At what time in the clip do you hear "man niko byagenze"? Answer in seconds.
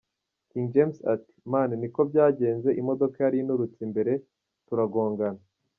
1.51-2.69